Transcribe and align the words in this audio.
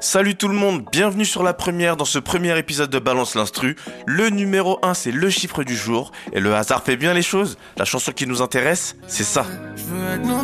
Salut 0.00 0.34
tout 0.34 0.48
le 0.48 0.54
monde, 0.54 0.82
bienvenue 0.90 1.26
sur 1.26 1.42
la 1.42 1.52
première 1.52 1.94
dans 1.94 2.06
ce 2.06 2.18
premier 2.18 2.58
épisode 2.58 2.88
de 2.88 2.98
Balance 2.98 3.34
l'Instru. 3.34 3.76
Le 4.06 4.30
numéro 4.30 4.78
1 4.82 4.94
c'est 4.94 5.12
le 5.12 5.28
chiffre 5.28 5.62
du 5.62 5.76
jour 5.76 6.10
et 6.32 6.40
le 6.40 6.54
hasard 6.54 6.82
fait 6.82 6.96
bien 6.96 7.12
les 7.12 7.20
choses. 7.20 7.58
La 7.76 7.84
chanson 7.84 8.10
qui 8.10 8.26
nous 8.26 8.40
intéresse, 8.40 8.96
c'est 9.06 9.24
ça. 9.24 9.44
Numéro 10.24 10.38
1 10.38 10.42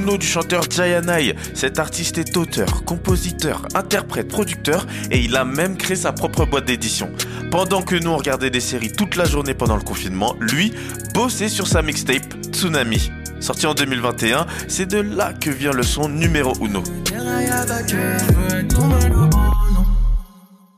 du 0.00 0.26
chanteur 0.26 0.64
Jayanai. 0.68 1.34
Cet 1.54 1.78
artiste 1.78 2.18
est 2.18 2.36
auteur, 2.36 2.84
compositeur, 2.84 3.66
interprète, 3.74 4.28
producteur 4.28 4.86
et 5.10 5.20
il 5.20 5.36
a 5.36 5.44
même 5.44 5.76
créé 5.76 5.96
sa 5.96 6.12
propre 6.12 6.44
boîte 6.46 6.64
d'édition. 6.64 7.10
Pendant 7.50 7.82
que 7.82 7.94
nous 7.94 8.10
on 8.10 8.16
regardait 8.16 8.50
des 8.50 8.60
séries 8.60 8.90
toute 8.90 9.14
la 9.16 9.24
journée 9.24 9.54
pendant 9.54 9.76
le 9.76 9.82
confinement, 9.82 10.34
lui 10.40 10.74
bossait 11.14 11.48
sur 11.48 11.68
sa 11.68 11.82
mixtape 11.82 12.34
Tsunami. 12.50 13.10
Sorti 13.40 13.66
en 13.66 13.74
2021, 13.74 14.46
c'est 14.68 14.86
de 14.86 14.98
là 14.98 15.32
que 15.32 15.50
vient 15.50 15.72
le 15.72 15.82
son 15.82 16.08
numéro 16.08 16.52
1. 16.52 16.82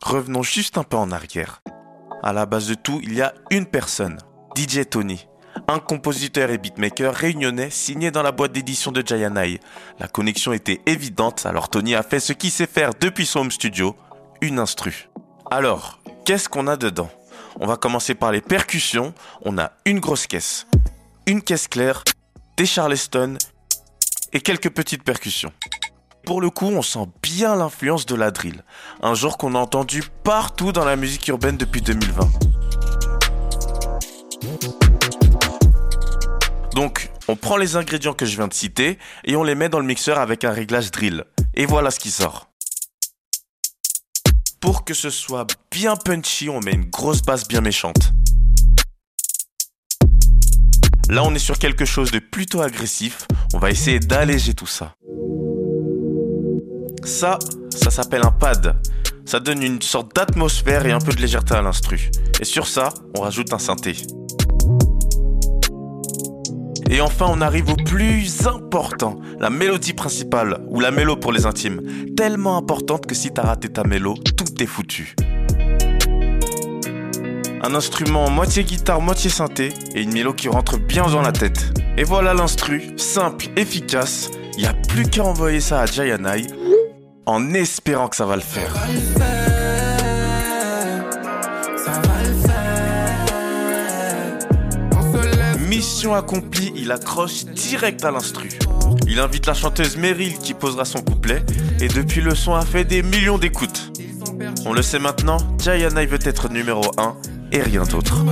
Revenons 0.03 0.43
juste 0.43 0.77
un 0.77 0.85
peu 0.85 0.97
en 0.97 1.11
arrière. 1.11 1.63
À 2.23 2.33
la 2.33 2.45
base 2.45 2.69
de 2.69 2.75
tout, 2.75 3.01
il 3.03 3.15
y 3.15 3.23
a 3.23 3.33
une 3.51 3.67
personne, 3.67 4.19
DJ 4.57 4.81
Tony. 4.89 5.27
Un 5.69 5.81
compositeur 5.81 6.51
et 6.51 6.59
beatmaker 6.59 7.13
réunionnais 7.13 7.71
signé 7.71 8.13
dans 8.13 8.23
la 8.23 8.31
boîte 8.31 8.53
d'édition 8.53 8.93
de 8.93 9.05
Jayanai. 9.05 9.61
La 9.99 10.07
connexion 10.07 10.53
était 10.53 10.81
évidente, 10.87 11.45
alors 11.45 11.69
Tony 11.69 11.97
a 11.97 12.05
fait 12.05 12.21
ce 12.21 12.33
qu'il 12.33 12.53
sait 12.53 12.69
faire 12.69 12.93
depuis 13.01 13.27
son 13.27 13.41
home 13.41 13.51
studio, 13.51 13.97
une 14.41 14.61
instru. 14.61 15.09
Alors, 15.51 15.99
qu'est-ce 16.25 16.49
qu'on 16.49 16.69
a 16.69 16.77
dedans? 16.77 17.11
On 17.59 17.67
va 17.67 17.77
commencer 17.77 18.15
par 18.15 18.31
les 18.31 18.41
percussions. 18.41 19.13
On 19.43 19.59
a 19.59 19.73
une 19.85 19.99
grosse 19.99 20.29
caisse, 20.29 20.69
une 21.27 21.43
caisse 21.43 21.67
claire, 21.67 22.05
des 22.57 22.67
charleston 22.67 23.37
et 24.33 24.41
quelques 24.41 24.71
petites 24.71 25.03
percussions. 25.03 25.53
Pour 26.25 26.41
le 26.41 26.51
coup, 26.51 26.67
on 26.67 26.83
sent 26.83 27.09
bien 27.23 27.57
l'influence 27.57 28.07
de 28.07 28.15
la 28.15 28.31
drill, 28.31 28.63
un 29.03 29.15
genre 29.15 29.37
qu'on 29.37 29.55
a 29.55 29.59
entendu 29.59 30.05
partout 30.23 30.71
dans 30.71 30.85
la 30.85 30.97
musique 30.97 31.27
urbaine 31.29 31.57
depuis 31.57 31.83
2020. 31.83 32.29
Donc, 36.77 37.11
on 37.27 37.37
prend 37.37 37.57
les 37.57 37.77
ingrédients 37.77 38.13
que 38.13 38.27
je 38.27 38.37
viens 38.37 38.49
de 38.49 38.53
citer 38.53 38.99
et 39.25 39.35
on 39.35 39.43
les 39.43 39.55
met 39.55 39.71
dans 39.71 39.81
le 39.81 39.87
mixeur 39.87 40.19
avec 40.19 40.45
un 40.45 40.51
réglage 40.51 40.91
drill. 40.91 41.25
Et 41.55 41.65
voilà 41.65 41.91
ce 41.91 41.99
qui 41.99 42.11
sort. 42.11 42.51
Pour 44.61 44.85
que 44.85 44.93
ce 44.93 45.09
soit 45.09 45.47
bien 45.71 45.97
punchy, 45.97 46.51
on 46.51 46.61
met 46.61 46.73
une 46.73 46.91
grosse 46.91 47.23
basse 47.23 47.49
bien 47.49 47.63
méchante. 47.63 48.13
Là, 51.09 51.25
on 51.25 51.35
est 51.35 51.39
sur 51.39 51.59
quelque 51.59 51.87
chose 51.87 52.11
de 52.11 52.19
plutôt 52.19 52.61
agressif. 52.61 53.27
On 53.55 53.59
va 53.59 53.71
essayer 53.71 53.99
d'alléger 53.99 54.53
tout 54.53 54.67
ça. 54.67 54.93
Ça, 57.05 57.39
ça 57.75 57.91
s'appelle 57.91 58.27
un 58.27 58.33
pad. 58.33 58.79
Ça 59.25 59.41
donne 59.41 59.63
une 59.63 59.81
sorte 59.81 60.15
d'atmosphère 60.15 60.85
et 60.85 60.93
un 60.93 61.01
peu 61.01 61.15
de 61.15 61.23
légèreté 61.23 61.55
à 61.55 61.63
l'instru. 61.63 62.11
Et 62.39 62.45
sur 62.45 62.67
ça, 62.67 62.93
on 63.17 63.23
rajoute 63.23 63.51
un 63.55 63.59
synthé. 63.59 63.97
Et 66.89 67.01
enfin, 67.01 67.27
on 67.29 67.41
arrive 67.41 67.71
au 67.71 67.75
plus 67.77 68.47
important, 68.47 69.19
la 69.41 69.51
mélodie 69.51 69.93
principale, 69.93 70.59
ou 70.69 70.81
la 70.81 70.91
mélo 70.93 71.17
pour 71.17 71.33
les 71.33 71.45
intimes. 71.45 71.83
Tellement 72.17 72.57
importante 72.57 73.07
que 73.07 73.15
si 73.15 73.33
t'as 73.33 73.43
raté 73.43 73.69
ta 73.69 73.83
mélo, 73.83 74.15
tout 74.15 74.63
est 74.63 74.67
foutu. 74.67 75.17
Un 77.63 77.75
instrument 77.75 78.31
moitié 78.31 78.63
guitare, 78.63 79.01
moitié 79.01 79.31
synthé, 79.31 79.73
et 79.95 80.03
une 80.03 80.13
mélo 80.13 80.33
qui 80.33 80.49
rentre 80.49 80.79
bien 80.79 81.07
dans 81.07 81.23
la 81.23 81.33
tête. 81.33 81.73
Et 81.97 82.05
voilà 82.05 82.35
l'instru, 82.35 82.83
simple, 82.97 83.47
efficace. 83.57 84.31
N'y 84.57 84.67
a 84.67 84.75
plus 84.75 85.09
qu'à 85.09 85.25
envoyer 85.25 85.61
ça 85.61 85.81
à 85.81 85.87
Jayanai, 85.87 86.47
en 87.27 87.53
espérant 87.53 88.07
que 88.09 88.17
ça 88.17 88.27
va 88.27 88.37
le 88.37 88.43
faire. 88.43 88.73
Mission 95.77 96.15
accomplie, 96.15 96.73
il 96.75 96.91
accroche 96.91 97.45
direct 97.45 98.03
à 98.03 98.11
l'instru. 98.11 98.49
Il 99.07 99.21
invite 99.21 99.45
la 99.45 99.53
chanteuse 99.53 99.99
Meryl 99.99 100.39
qui 100.39 100.55
posera 100.55 100.87
son 100.87 101.03
couplet 101.03 101.45
et 101.83 101.89
depuis 101.89 102.23
le 102.23 102.35
son 102.35 102.55
a 102.55 102.65
fait 102.65 102.85
des 102.85 103.03
millions 103.03 103.37
d'écoutes. 103.37 103.93
On 104.65 104.73
le 104.73 104.81
sait 104.81 104.99
maintenant, 104.99 105.37
Diana 105.59 106.07
veut 106.07 106.19
être 106.25 106.49
numéro 106.49 106.81
1 106.97 107.17
et 107.53 107.61
rien 107.61 107.83
d'autre. 107.83 108.25